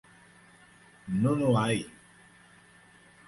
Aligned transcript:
Nonoai 1.21 1.79